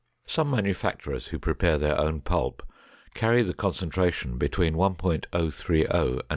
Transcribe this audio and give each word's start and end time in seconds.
Some 0.25 0.49
manufacturers 0.49 1.27
who 1.27 1.37
prepare 1.37 1.77
their 1.77 1.95
own 1.95 2.21
pulp 2.21 2.63
carry 3.13 3.43
the 3.43 3.53
concentration 3.53 4.39
between 4.39 4.73
1.030 4.73 5.25
and 5.91 6.15
1. 6.15 6.21